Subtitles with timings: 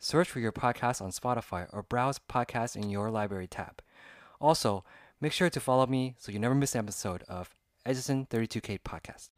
[0.00, 3.82] Search for your podcast on Spotify or browse podcasts in your library tab.
[4.40, 4.84] Also,
[5.20, 7.52] make sure to follow me so you never miss an episode of
[7.84, 9.30] Echizen 32K Podcast.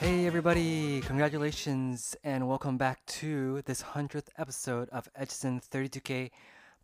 [0.00, 6.30] Hey everybody, congratulations and welcome back to this 100th episode of Echizen 32K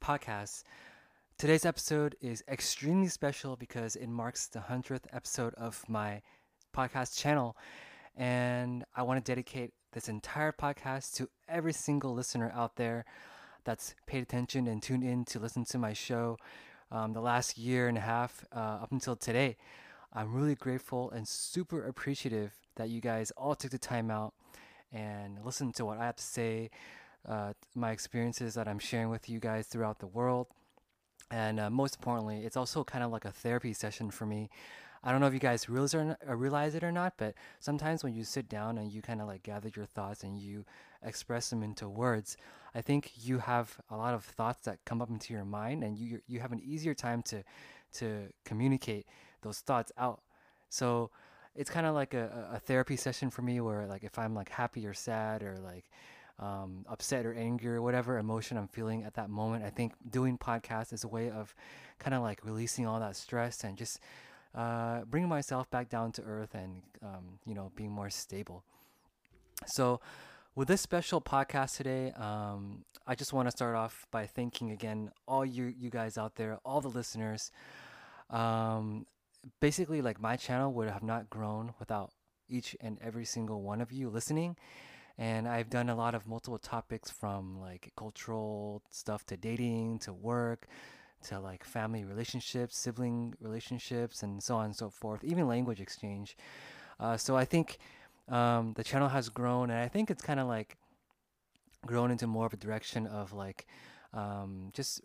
[0.02, 0.64] Podcast.
[1.40, 6.20] Today's episode is extremely special because it marks the 100th episode of my
[6.76, 7.56] podcast channel.
[8.14, 13.06] And I want to dedicate this entire podcast to every single listener out there
[13.65, 16.37] that's paid attention and tuned in to listen to my show
[16.92, 19.56] um, the last year and a half uh, up until today.
[20.12, 24.34] I'm really grateful and super appreciative that you guys all took the time out
[24.93, 26.68] and listened to what I have to say,
[27.26, 30.48] uh, my experiences that I'm sharing with you guys throughout the world.
[31.30, 34.50] And uh, most importantly, it's also kind of like a therapy session for me.
[35.02, 38.04] I don't know if you guys realize, or, or realize it or not, but sometimes
[38.04, 40.64] when you sit down and you kind of like gather your thoughts and you
[41.02, 42.37] express them into words,
[42.74, 45.96] I think you have a lot of thoughts that come up into your mind, and
[45.96, 47.42] you you have an easier time to
[47.94, 49.06] to communicate
[49.40, 50.20] those thoughts out.
[50.68, 51.10] So
[51.56, 54.50] it's kind of like a, a therapy session for me, where like if I'm like
[54.50, 55.87] happy or sad or like
[56.41, 59.65] um, upset or angry or whatever emotion I'm feeling at that moment.
[59.65, 61.55] I think doing podcasts is a way of
[61.99, 64.00] kind of like releasing all that stress and just
[64.55, 68.65] uh, bringing myself back down to earth and um, you know being more stable.
[69.66, 70.00] So
[70.55, 75.11] with this special podcast today, um, I just want to start off by thanking again
[75.29, 77.53] all you you guys out there, all the listeners.
[78.31, 79.06] Um,
[79.61, 82.12] basically, like my channel would have not grown without
[82.49, 84.56] each and every single one of you listening
[85.20, 90.14] and I've done a lot of multiple topics from like cultural stuff to dating to
[90.14, 90.66] work
[91.25, 96.38] to like family relationships, sibling relationships, and so on and so forth, even language exchange.
[96.98, 97.76] Uh, so I think
[98.31, 100.78] um, the channel has grown, and I think it's kind of like
[101.84, 103.66] grown into more of a direction of like
[104.14, 105.02] um, just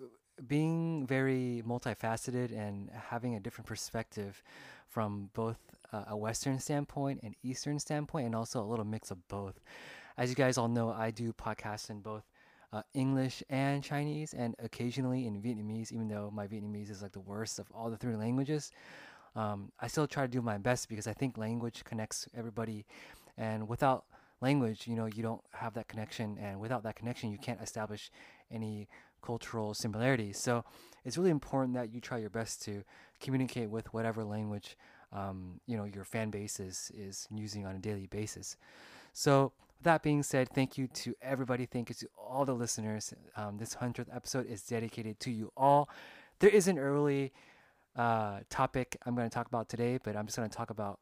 [0.47, 4.41] being very multifaceted and having a different perspective
[4.87, 5.57] from both
[5.91, 9.59] uh, a Western standpoint and Eastern standpoint, and also a little mix of both.
[10.17, 12.23] As you guys all know, I do podcasts in both
[12.71, 17.19] uh, English and Chinese, and occasionally in Vietnamese, even though my Vietnamese is like the
[17.19, 18.71] worst of all the three languages.
[19.35, 22.85] Um, I still try to do my best because I think language connects everybody,
[23.37, 24.05] and without
[24.41, 28.11] language, you know, you don't have that connection, and without that connection, you can't establish
[28.51, 28.87] any
[29.21, 30.37] cultural similarities.
[30.37, 30.63] So
[31.03, 32.83] it's really important that you try your best to
[33.19, 34.77] communicate with whatever language
[35.15, 38.57] um, you know your fan base is is using on a daily basis.
[39.13, 41.65] So that being said, thank you to everybody.
[41.65, 43.13] Thank you to all the listeners.
[43.35, 45.89] Um, this 100th episode is dedicated to you all.
[46.39, 47.33] There is an early
[47.95, 50.99] uh, topic I'm going to talk about today, but I'm just going to talk about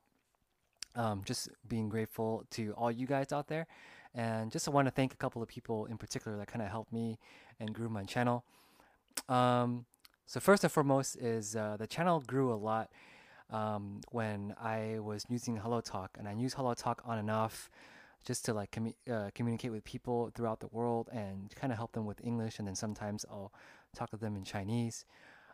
[0.96, 3.68] um, just being grateful to all you guys out there.
[4.16, 6.94] And just want to thank a couple of people in particular that kind of helped
[6.94, 7.18] me
[7.60, 8.44] and grew my channel.
[9.28, 9.86] Um,
[10.28, 12.92] so, first and foremost, is uh, the channel grew a lot
[13.50, 17.70] um, when I was using Hello Talk, and I use Hello Talk on and off
[18.24, 21.92] just to like commu- uh, communicate with people throughout the world and kind of help
[21.92, 22.60] them with English.
[22.60, 23.52] And then sometimes I'll
[23.96, 25.06] talk to them in Chinese.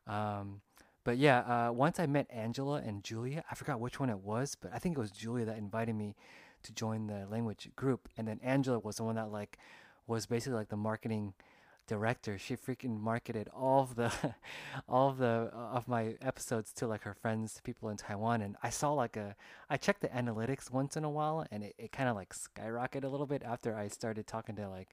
[0.07, 0.61] Um,
[1.03, 4.55] but yeah, uh, once I met Angela and Julia, I forgot which one it was,
[4.55, 6.15] but I think it was Julia that invited me
[6.63, 8.09] to join the language group.
[8.17, 9.57] And then Angela was the one that like
[10.07, 11.33] was basically like the marketing
[11.89, 12.37] director.
[12.37, 14.13] She freaking marketed all of the
[14.87, 18.55] all of the uh, of my episodes to like her friends, people in Taiwan, and
[18.63, 19.35] I saw like a
[19.69, 23.03] I checked the analytics once in a while, and it, it kind of like skyrocketed
[23.03, 24.89] a little bit after I started talking to like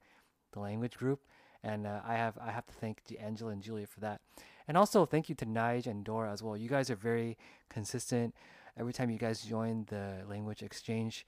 [0.53, 1.21] the language group,
[1.63, 4.23] and uh, I have I have to thank Angela and Julia for that,
[4.67, 6.57] and also thank you to Nige and Dora as well.
[6.57, 7.37] You guys are very
[7.69, 8.35] consistent.
[8.79, 11.27] Every time you guys join the language exchange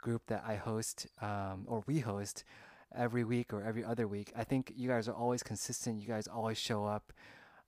[0.00, 2.44] group that I host um, or we host
[2.93, 4.31] every week or every other week.
[4.35, 5.99] I think you guys are always consistent.
[5.99, 7.13] You guys always show up,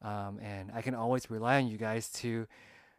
[0.01, 2.47] um, and I can always rely on you guys to,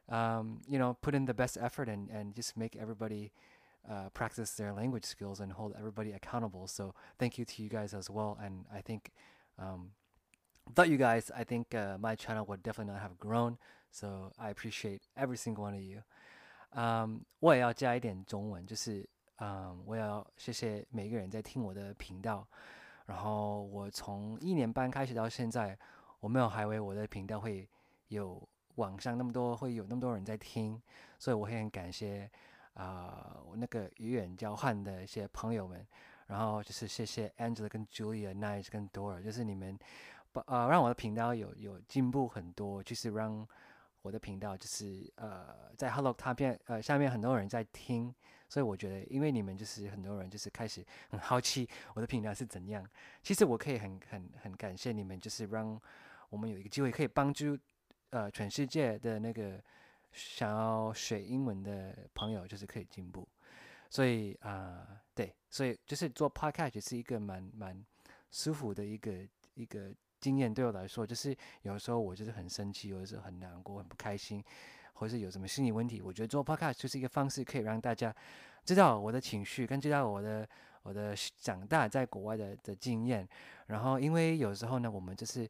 [0.09, 3.33] um, you know, put in the best effort and and just make everybody.
[3.89, 6.67] Uh, practice their language skills and hold everybody accountable.
[6.67, 8.37] So thank you to you guys as well.
[8.39, 9.13] And I think
[9.59, 9.93] um,
[10.67, 13.57] without you guys, I think uh, my channel would definitely not have grown.
[13.91, 16.03] So I appreciate every single one of you.
[16.77, 22.48] 嗯，我也要加一点中文，就是 嗯，我要谢谢每个人在听我的频道。
[23.06, 25.78] 然后我从一年半开始到现在，
[26.20, 27.68] 我没有还为我的频道会
[28.08, 28.42] 有
[28.76, 30.82] 网上那么多，会有那么多人在听，
[31.20, 32.30] 所以我很感谢
[32.76, 35.86] 啊，我那个语言交换的一些朋友们。
[36.28, 39.78] 然后就是谢谢 Angela 跟 Julia、Nice 跟 Dora，就是你们
[40.32, 43.46] 把呃让我的频道有有进步很多，就是让
[44.02, 48.14] 我的频道就是呃在 Hello 它片呃下面很多人在听。
[48.54, 52.88] 所以我觉得，因为你们就是很多人，就是开始很好奇我的频道是怎样。
[53.24, 55.82] 其实我可以很很很感谢你们，就是让
[56.30, 57.58] 我们有一个机会可以帮助
[58.12, 59.60] 呃全世界的那个
[60.12, 63.28] 想要学英文的朋友，就是可以进步。
[63.90, 67.84] 所以啊，对，所以就是做 podcast 是一个蛮蛮
[68.30, 70.54] 舒服的一个一个经验。
[70.54, 74.44] 对我来说，就是有时候我就是很生气，有的时候很难过、很不开心。
[74.94, 78.16] 或是有什么心理问题，我觉得做 podcast 就是一个方式，可以让大家
[78.64, 80.48] 知道我的情绪，跟知道我的
[80.84, 83.28] 我的长大在国外的的经验。
[83.68, 85.50] 然后，因为有时候呢，我们就是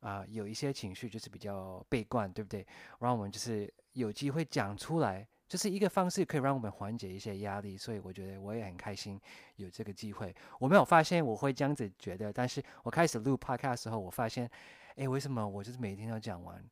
[0.00, 2.66] 啊有一些情绪就是比较悲观，对不对？
[2.98, 7.76] 然后我们就是有机会讲出来，就是一个方式，可以让我们缓解一些压力。
[7.76, 9.20] 所以我觉得我也很开心
[9.56, 10.34] 有这个机会。
[10.58, 14.50] 我没有发现我会这样子觉得，但是我开始录 podcast 的时候，我发现，
[14.96, 16.62] 哎，为什么我就是每天要讲完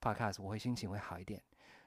[0.00, 1.40] podcast，我会心情会好一点。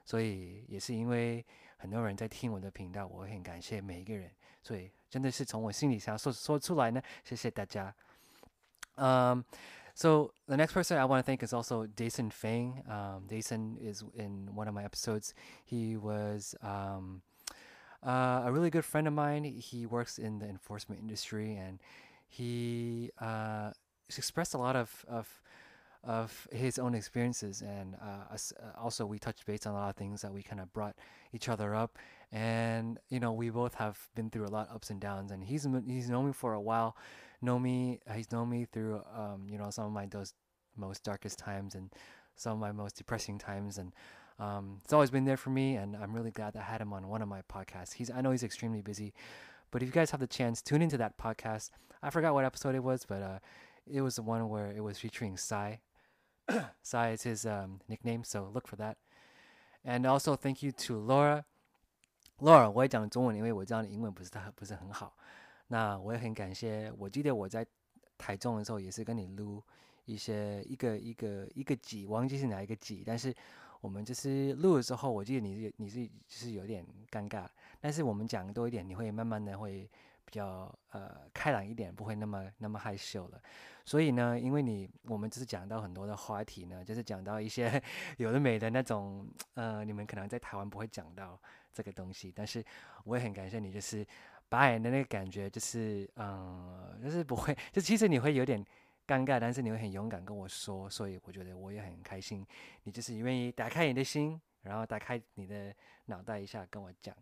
[0.05, 1.45] 所以也是因为
[1.77, 4.31] 很多人在听我的频道，我很感谢每一个人。
[4.63, 7.95] 所以真的是从我心里想说说出来呢，谢谢大家。
[8.97, 9.43] Um,
[9.95, 12.83] so the next person I want to thank is also Jason Fang.
[12.87, 15.33] Um, Jason is in one of my episodes.
[15.65, 17.23] He was um,
[18.03, 19.45] uh, a really good friend of mine.
[19.45, 21.79] He works in the enforcement industry, and
[22.29, 23.73] he uh,
[24.09, 25.41] expressed a lot of of
[26.06, 29.96] of his own experiences, and uh, uh, also we touched base on a lot of
[29.96, 30.96] things that we kind of brought
[31.34, 31.98] each other up,
[32.32, 35.44] and you know we both have been through a lot of ups and downs, and
[35.44, 36.96] he's he's known me for a while,
[37.42, 40.34] know me he's known me through um, you know some of my those
[40.78, 41.92] most darkest times and
[42.36, 43.92] some of my most depressing times, and
[44.40, 46.94] um, it's always been there for me, and I'm really glad that I had him
[46.94, 47.94] on one of my podcasts.
[47.94, 49.14] He's I know he's extremely busy,
[49.72, 51.72] but if you guys have the chance, tune into that podcast.
[52.04, 53.40] I forgot what episode it was, but uh,
[53.92, 55.80] it was the one where it was featuring Sai
[56.84, 58.98] Sai is his um, nickname, so look for that.
[59.84, 61.44] And also thank you to Laura.
[62.40, 65.16] Laura，我也讲中文，因为我知道你英文不是太不是很好。
[65.68, 66.92] 那我也很感谢。
[66.98, 67.66] 我记得我在
[68.18, 69.64] 台中的时候也是跟你录
[70.06, 73.04] 一些一个一个一个集，忘记是哪一个集。
[73.06, 73.34] 但是
[73.82, 77.48] 我们就是录的时候，我记得你是你是就是有点尴尬。
[77.80, 79.90] 但是我们讲多一点，你会慢慢的会
[80.26, 83.42] 比较呃开朗一点，不会那么那么害羞了。
[83.86, 87.82] 所以呢，因为你我们只是讲到很多的话题呢，就是讲到一些
[88.18, 91.40] 有的没的那种，呃，你们可能在台湾不会讲到
[91.72, 92.66] 这个东西，但是
[93.04, 94.04] 我也很感谢你，就是
[94.50, 98.60] 把你的那个感觉，就是嗯，就是不会，就其实你会有点
[99.06, 102.44] 尴尬，但是你会很勇敢跟我说，所以我觉得我也很开心，
[102.86, 105.72] 你就是愿意打开你的心，然后打开你的
[106.06, 107.16] 脑袋一下跟我讲，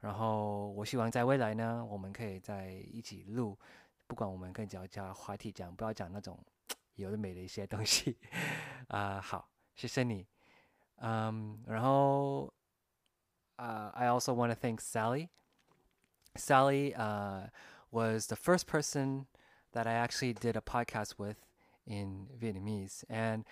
[0.00, 3.58] 然后我希望在未来呢，我们可以在一起录。
[4.07, 6.37] 不管我们跟讲讲话题讲，不要讲那种
[6.95, 8.17] 有的没的一些东西
[8.87, 9.21] 啊。
[9.21, 10.27] 好， 谢谢你。
[11.01, 12.53] 嗯，然后
[13.55, 15.29] 啊，I also want to thank Sally.
[16.35, 17.49] Sally uh,
[17.91, 19.25] was the first person
[19.73, 21.37] that I actually did a podcast with
[21.85, 23.43] in Vietnamese, and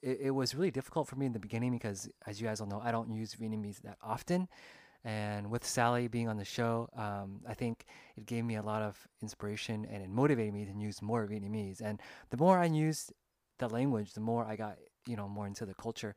[0.00, 2.66] it, it was really difficult for me in the beginning because, as you guys all
[2.66, 4.48] know, I don't use Vietnamese that often.
[5.05, 7.85] And with Sally being on the show, um, I think
[8.17, 11.81] it gave me a lot of inspiration and it motivated me to use more Vietnamese.
[11.81, 12.01] And
[12.31, 13.13] the more I used
[13.59, 14.77] the language, the more I got,
[15.07, 16.15] you know, more into the culture.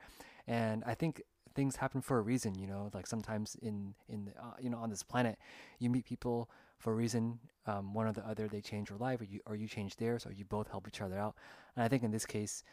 [0.48, 1.22] And I think
[1.54, 4.90] things happen for a reason, you know, like sometimes in, in uh, you know, on
[4.90, 5.38] this planet,
[5.78, 9.20] you meet people for a reason, um, one or the other, they change your life
[9.20, 11.36] or you, or you change theirs or you both help each other out.
[11.76, 12.64] And I think in this case,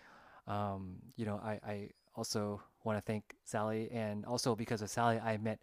[0.48, 5.20] um, you know, I, I also want to thank Sally and also because of Sally,
[5.20, 5.60] I met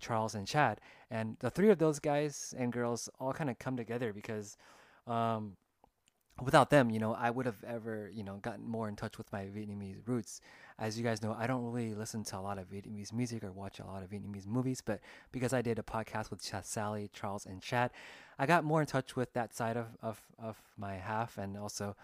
[0.00, 3.76] Charles and Chad, and the three of those guys and girls all kind of come
[3.76, 4.56] together because
[5.06, 5.56] um,
[6.42, 9.32] without them, you know, I would have ever, you know, gotten more in touch with
[9.32, 10.40] my Vietnamese roots.
[10.78, 13.52] As you guys know, I don't really listen to a lot of Vietnamese music or
[13.52, 17.46] watch a lot of Vietnamese movies, but because I did a podcast with Sally, Charles,
[17.46, 17.92] and Chad,
[18.38, 21.94] I got more in touch with that side of, of, of my half, and also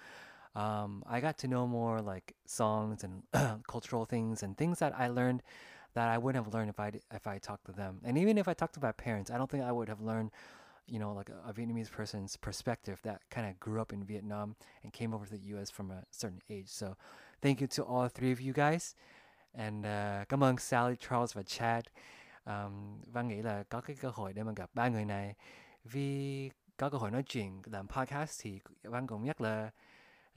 [0.54, 3.22] um, I got to know more like songs and
[3.66, 5.42] cultural things and things that I learned
[5.94, 8.00] that I wouldn't have learned if I if I talked to them.
[8.04, 10.30] And even if I talked to my parents, I don't think I would have learned,
[10.86, 14.92] you know, like a, Vietnamese person's perspective that kind of grew up in Vietnam and
[14.92, 15.70] came over to the U.S.
[15.70, 16.68] from a certain age.
[16.68, 16.96] So,
[17.42, 18.94] thank you to all three of you guys,
[19.54, 21.90] and uh, on, Sally, Charles, và Chad.
[22.44, 25.34] um, Văn nghĩ là có cái cơ hội để mà gặp ba người này
[25.84, 29.70] vì có cơ hội nói chuyện làm podcast thì Văn cũng nhắc là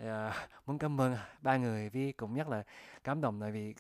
[0.04, 0.08] uh,
[0.66, 2.64] muốn cảm ơn ba người vì cũng là
[3.04, 3.76] cảm động tại vì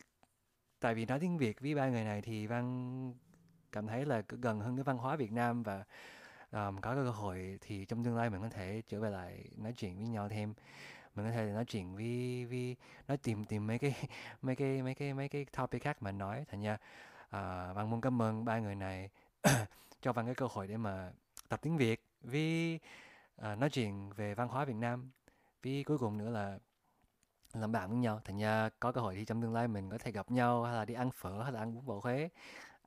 [0.84, 3.14] tại vì nói tiếng Việt với ba người này thì Văn
[3.72, 5.84] cảm thấy là gần hơn cái văn hóa Việt Nam và
[6.52, 9.74] um, có cơ hội thì trong tương lai mình có thể trở về lại nói
[9.78, 10.54] chuyện với nhau thêm.
[11.16, 12.76] Mình có thể nói chuyện với với
[13.08, 13.96] nói tìm tìm mấy cái
[14.42, 16.46] mấy cái mấy cái mấy cái topic khác mà nói.
[16.52, 19.10] Thành ra uh, văn muốn cảm ơn ba người này
[20.02, 21.12] cho văn cái cơ hội để mà
[21.50, 22.80] tập tiếng Việt với
[23.42, 25.12] uh, nói chuyện về văn hóa Việt Nam.
[25.64, 26.60] Với cuối cùng nữa là
[27.62, 29.98] làm bạn với nhau thành ra có cơ hội thì trong tương lai mình có
[29.98, 32.30] thể gặp nhau hay là đi ăn phở hay là ăn bún bò Huế.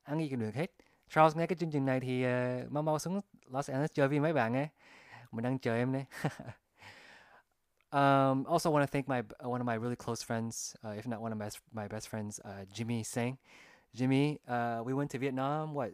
[0.03, 0.71] Ăn gì cũng được hết.
[1.09, 4.19] Charles nghe cái chương trình này thì uh, mau mau xuống Los Angeles chơi với
[4.19, 4.67] mấy bạn ấy.
[5.31, 6.05] Mình đang chờ em đấy
[7.91, 11.21] um, also want to thank my one of my really close friends uh, if not
[11.21, 13.35] one of my, my best friends uh, Jimmy Sang.
[13.93, 15.91] Jimmy uh, we went to Vietnam what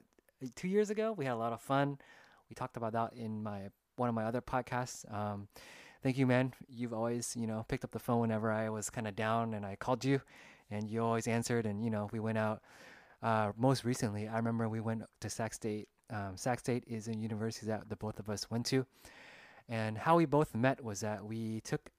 [0.56, 1.14] two years ago?
[1.14, 1.98] We had a lot of fun.
[2.50, 5.06] We talked about that in my one of my other podcasts.
[5.14, 5.48] Um,
[6.04, 6.54] thank you, man.
[6.70, 9.66] You've always, you know, picked up the phone whenever I was kind of down and
[9.66, 10.22] I called you
[10.70, 11.66] and you always answered.
[11.66, 12.62] And, you know, we went out.
[13.22, 15.88] Uh, most recently, I remember we went to Sac State.
[16.10, 18.86] Um, Sac State is a university that the both of us went to.
[19.70, 21.90] And how we both met was that we took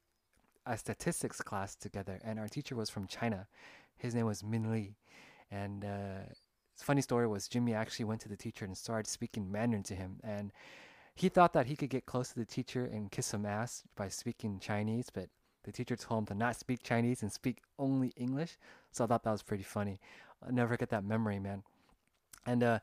[0.66, 3.46] a statistics class together, and our teacher was from China.
[3.96, 4.94] His name was Min Li.
[5.50, 6.25] And uh,
[6.76, 10.20] funny story was Jimmy actually went to the teacher and started speaking Mandarin to him.
[10.23, 10.52] And
[11.14, 14.09] he thought that he could get close to the teacher and kiss some ass by
[14.09, 15.28] speaking Chinese, but
[15.62, 18.59] the teacher told him to not speak Chinese and speak only English.
[18.90, 20.00] So I thought that was pretty funny.
[20.44, 21.62] I'll never get that memory, man.
[22.47, 22.78] And uh,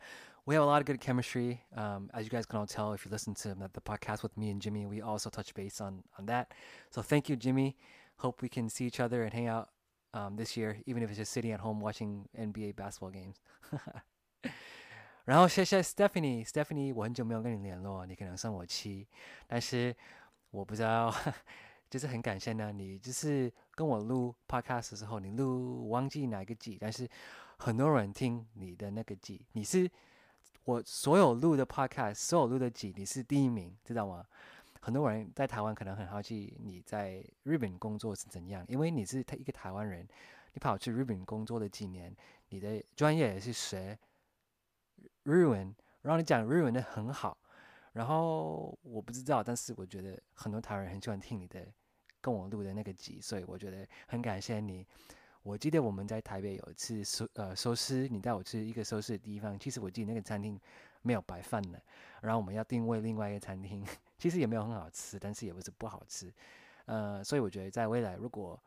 [0.46, 1.62] we have a lot of good chemistry.
[1.76, 4.50] Um, as you guys can all tell, if you listen to the podcast with me
[4.50, 6.54] and Jimmy, we also touch base on on that.
[6.90, 7.76] So thank you, Jimmy.
[8.18, 9.70] Hope we can see each other and hang out
[10.14, 13.40] um, this year, even if it's just sitting at home watching NBA basketball games.
[15.26, 19.08] 然后谢谢 Stephanie，Stephanie，我很久没有跟你联络，你可能生我气，
[19.46, 19.96] 但是
[20.50, 21.14] 我不知道，
[21.90, 22.72] 就是很感谢呢。
[22.72, 27.08] 你就是跟我录 podcast 的时候，你录忘记哪一个季，但是
[27.58, 29.90] 很多人听你的那个季，你是
[30.64, 34.26] 我所有录的 podcast，所有录的季，你是第一名，知道吗？
[34.82, 40.08] 很多人在台湾可能很好奇你在日本工作是怎样，因为你是他一个台湾人，
[40.54, 42.12] 你跑去日本工作了几年，
[42.50, 43.96] 你的专业也是学。
[45.24, 47.38] 日文，然后你讲日文的很好，
[47.94, 51.66] 然后我不知道，但是我觉得很多台湾人很喜欢听你的
[52.20, 54.86] 跟我录的那个集，所以我觉得很感谢你。
[55.44, 60.60] 我记得我们在台北有一次收呃收尸，你带我去一个收尸的地方，其实我记得那个餐厅
[61.02, 61.82] 没有白饭的，
[62.22, 63.84] 然后我们要定位另外一个餐厅，
[64.20, 66.32] 其实也没有很好吃，但是也不是不好吃，
[66.86, 68.62] 呃，所以我觉得在未来如果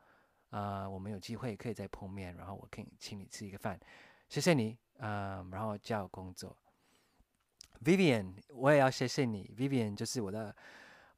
[0.49, 3.79] 啊我们有机会可以再碰面，然后我可以请你吃一个饭，
[4.27, 4.77] 谢谢你。
[4.99, 6.55] 嗯，然后叫工作。
[7.83, 9.53] Vivian，我也要谢谢你。
[9.57, 10.55] Vivian 就是我的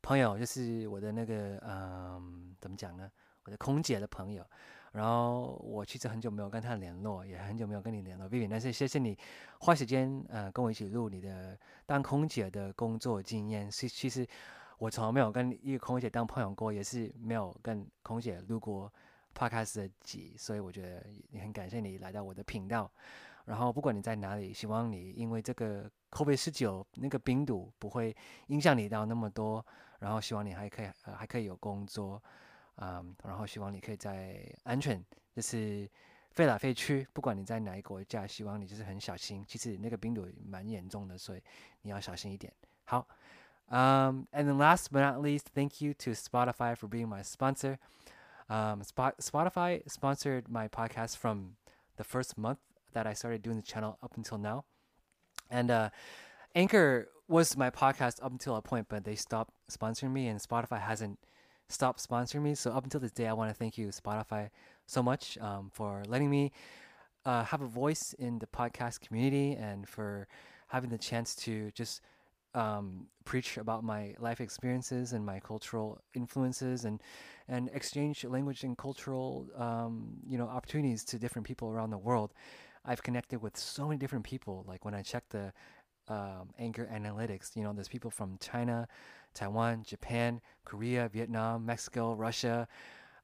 [0.01, 3.09] 朋友，就是我的那个嗯，怎么讲呢？
[3.43, 4.45] 我的空姐的朋友。
[4.93, 8.47] 然后我其实很久没有跟他联络，也很久没有跟你联络，Vivian。
[8.49, 9.15] 但是谢谢你
[9.59, 13.71] 花时间呃跟我一起录你的当空姐的工作经验。
[13.71, 14.25] 是其实
[14.79, 18.91] 我从来没有跟一个空姐当朋友过，也是没有跟空姐录过
[19.35, 22.91] Podcast 的集，所以我觉得也很感谢你来到我的频道。
[23.47, 28.15] 然后不管你在哪里，希望你因为这个 COVID 十九那个病毒不会
[28.47, 29.65] 影响你到那么多。
[29.99, 32.21] 然后希望你还可以呃还可以有工作，
[32.75, 35.89] 嗯，然后希望你可以在安全，就是
[36.29, 39.43] 飞来飞去，不管你在哪一国家，希望你就是很小心。
[39.47, 41.41] 其实那个病毒蛮严重的，所以
[41.81, 42.53] 你要小心一点。
[42.83, 43.07] 好，
[43.69, 47.77] 嗯，and the last but not least, thank you to Spotify for being my sponsor.
[48.49, 51.55] Um,，Sp Spotify sponsored my podcast from
[51.95, 52.59] the first month
[52.93, 54.65] that I started doing the channel up until now.
[55.49, 55.89] And uh,
[56.55, 60.81] Anchor was my podcast up until a point, but they stopped sponsoring me, and Spotify
[60.81, 61.19] hasn't
[61.69, 62.55] stopped sponsoring me.
[62.55, 64.49] So up until this day, I want to thank you, Spotify,
[64.85, 66.51] so much um, for letting me
[67.25, 70.27] uh, have a voice in the podcast community and for
[70.67, 72.01] having the chance to just
[72.53, 77.01] um, preach about my life experiences and my cultural influences and
[77.49, 82.33] and exchange language and cultural um, you know opportunities to different people around the world.
[82.87, 84.63] I've connected with so many different people.
[84.67, 85.51] Like when I check the
[86.07, 88.87] um, Anchor Analytics, you know, there's people from China,
[89.33, 92.67] Taiwan, Japan, Korea, Vietnam, Mexico, Russia,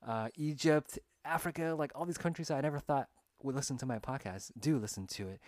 [0.06, 3.08] uh, Egypt, Africa, like all these countries I never thought
[3.42, 5.40] would listen to my podcast do listen to it.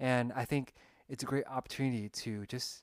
[0.00, 0.74] And I think
[1.08, 2.82] it's a great opportunity to just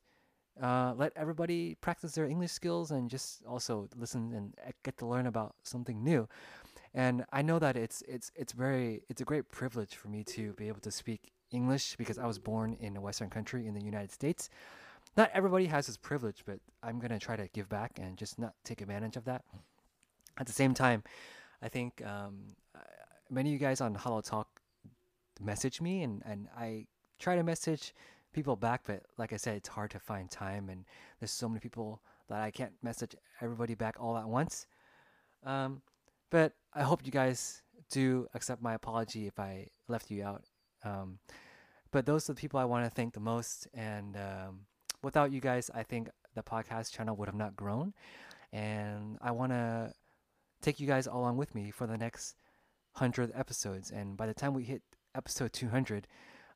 [0.62, 4.54] uh, let everybody practice their English skills and just also listen and
[4.84, 6.28] get to learn about something new
[6.98, 10.54] and I know that it's it's it's very it's a great privilege for me to
[10.54, 13.86] be able to speak English because I was born in a Western country in the
[13.86, 14.50] United States.
[15.16, 18.56] Not everybody has this privilege, but I'm gonna try to give back and just not
[18.64, 19.44] take advantage of that.
[20.40, 21.04] At the same time,
[21.62, 22.56] I think um,
[23.30, 24.48] many of you guys on Hello Talk
[25.40, 26.88] message me, and, and I
[27.20, 27.94] try to message
[28.34, 30.84] people back, but like I said, it's hard to find time, and
[31.20, 34.66] there's so many people that I can't message everybody back all at once.
[35.44, 35.82] Um,
[36.30, 40.44] but I hope you guys do accept my apology if I left you out.
[40.84, 41.18] Um,
[41.90, 44.60] but those are the people I want to thank the most, and um,
[45.02, 47.96] without you guys, I think the podcast channel would have not grown.
[48.54, 49.92] And I want to
[50.62, 52.36] take you guys along with me for the next
[52.94, 53.90] 100 episodes.
[53.90, 54.84] And by the time we hit
[55.16, 56.08] episode 200,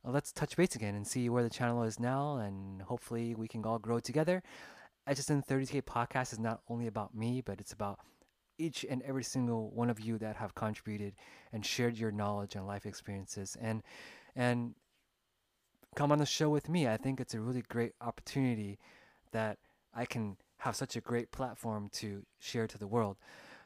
[0.05, 2.37] uh, let's touch base again and see where the channel is now.
[2.37, 4.43] And hopefully, we can all grow together.
[5.09, 7.99] Echizen 30K podcast is not only about me, but it's about
[8.57, 11.13] each and every single one of you that have contributed
[11.51, 13.83] and shared your knowledge and life experiences and
[14.35, 14.75] and
[15.95, 16.87] come on the show with me.
[16.87, 18.79] I think it's a really great opportunity
[19.31, 19.57] that
[19.93, 23.17] I can have such a great platform to share to the world.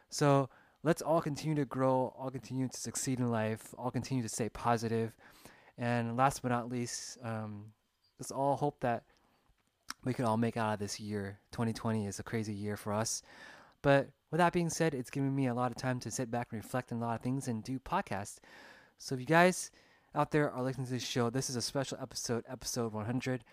[0.10, 0.50] So
[0.84, 4.50] let's all continue to grow, all continue to succeed in life, all continue to stay
[4.50, 5.16] positive.
[5.78, 7.66] And last but not least, um,
[8.18, 9.04] let's all hope that
[10.04, 11.40] we can all make out of this year.
[11.52, 13.22] 2020 is a crazy year for us.
[13.82, 16.50] But with that being said, it's given me a lot of time to sit back
[16.52, 18.40] and reflect on a lot of things and do podcasts.
[18.98, 19.72] So if you guys
[20.14, 23.46] out there are listening to this show, this is a special episode, episode 100.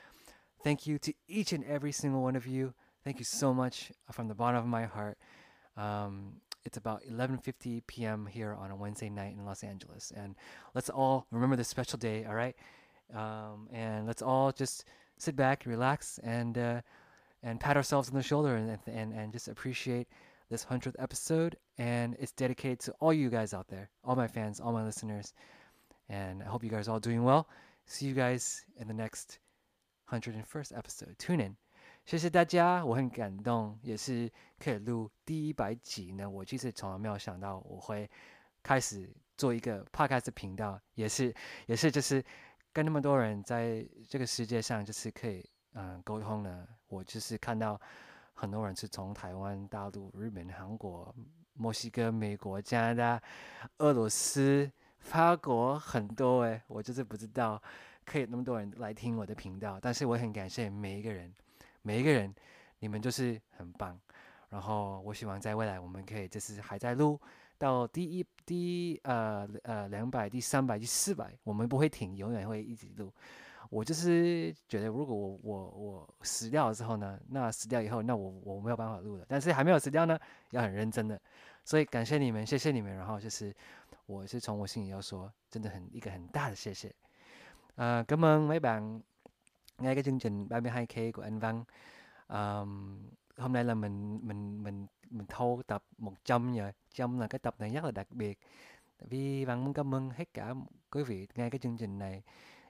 [0.65, 2.75] Thank you to each and every single one of you.
[3.05, 5.19] Thank you so much from the bottom of my heart.
[5.77, 8.27] Um, it's about 11:50 p.m.
[8.27, 10.35] here on a Wednesday night in Los Angeles, and
[10.75, 12.25] let's all remember this special day.
[12.25, 12.57] All right,
[13.15, 14.87] um, and let's all just
[15.17, 16.81] sit back, relax, and uh,
[17.45, 20.09] and pat ourselves on the shoulder, and and and just appreciate
[20.52, 21.58] this hundredth episode.
[21.78, 25.34] And it's dedicated to all you guys out there, all my fans, all my listeners,
[26.10, 27.46] and I hope you guys are all doing well.
[27.86, 29.40] See you guys in the next
[30.12, 31.16] 101st episode.
[31.20, 31.56] Tune in.
[32.06, 36.30] 谢谢大家，我很感动，也是可以录第一百集呢。
[36.30, 38.10] 我其实从来没有想到我会
[38.64, 42.24] 开始做一个 podcast 频道，也是也是就是
[42.72, 46.66] 跟那么多人在这个世界上就是可以嗯沟通呢。
[46.88, 47.80] 我就是看到
[48.43, 51.15] 很多人是从台湾、大陆、日本、韩国、
[51.53, 53.23] 墨西哥、美国、加拿大、
[53.79, 57.63] 俄罗斯、法国很多诶，我就是不知道
[58.05, 61.33] 可以那么多人来听我的频道，但是我很感谢每一个人。
[61.83, 62.35] 每一个人，
[62.81, 63.97] 你们就是很棒。
[64.49, 67.21] 然后我希望在未来我们可以就是还在录
[67.57, 73.13] 到第一、第呃呃两百、第三百、第四百，我们不会停，永远会一直录。
[73.73, 79.25] 我就是觉得，如果我我我死掉之后呢，那死掉以后，那我我没有办法录了。
[79.27, 80.19] 但是还没有死掉呢，
[80.51, 81.19] 要很认真的。
[81.65, 82.95] 所以感谢你们，谢谢你们。
[82.95, 83.55] 然后就是，
[84.05, 86.95] 我是从我心里要说，真的很一个很大的谢谢。
[87.77, 89.01] 呃，咁樣每 bạn
[89.79, 91.65] nghe cái chương trình 32K của anh Văn
[92.29, 93.09] um,
[93.39, 97.55] hôm nay là mình mình mình mình thâu tập 100 rồi trăm là cái tập
[97.59, 98.39] này rất là đặc biệt
[98.99, 100.55] vì Văn muốn cảm ơn hết cả
[100.91, 102.23] quý vị nghe cái chương trình này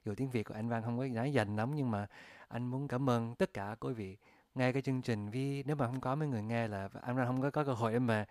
[0.05, 2.07] dù tiếng Việt của anh Văn không có nói dành lắm nhưng mà
[2.49, 4.17] anh muốn cảm ơn tất cả quý vị
[4.55, 5.31] nghe cái chương trình.
[5.31, 7.73] Vì nếu mà không có mấy người nghe là anh Văn không có, có cơ
[7.73, 8.25] hội để mà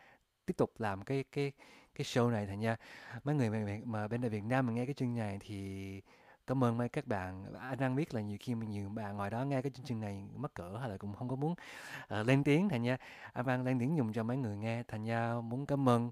[0.46, 1.52] tiếp tục làm cái cái
[1.96, 2.78] cái show này thành nha.
[3.24, 6.02] Mấy người mà, mà bên Việt Nam mà nghe cái chương này thì
[6.48, 7.54] cảm ơn mấy các bạn.
[7.60, 10.00] Anh đang biết là nhiều khi mà nhiều bạn ngoài đó nghe cái chương trình
[10.02, 12.98] này mắc cỡ hay là cũng không có muốn uh, lên tiếng thành nha.
[13.34, 16.12] Anh Văn lên tiếng dùng cho mấy người nghe thành ra muốn cảm ơn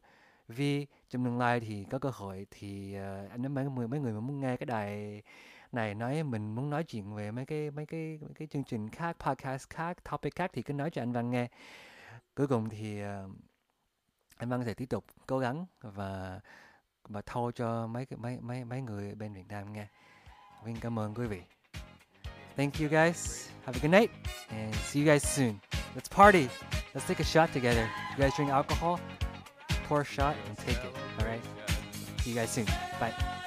[0.49, 3.99] vì trong tương lai thì có cơ hội thì uh, anh nói mấy người mấy
[3.99, 5.21] người mà muốn nghe cái đài
[5.71, 8.89] này nói mình muốn nói chuyện về mấy cái mấy cái mấy cái chương trình
[8.89, 11.47] khác podcast khác topic khác thì cứ nói cho anh Văn nghe
[12.35, 13.07] cuối cùng thì uh,
[14.37, 16.39] anh Văn sẽ tiếp tục cố gắng và
[17.03, 19.87] và thâu cho mấy mấy mấy mấy người bên Việt Nam nghe
[20.63, 21.41] Vinh cảm ơn quý vị.
[22.57, 23.49] Thank you guys.
[23.65, 24.11] Have a good night
[24.49, 25.53] and see you guys soon.
[25.95, 26.47] Let's party.
[26.93, 27.87] Let's take a shot together.
[28.11, 28.99] You guys drink alcohol?
[29.89, 30.91] Pour a shot and take it.
[31.19, 31.41] All right.
[32.21, 32.65] See you guys soon.
[32.99, 33.38] Bye.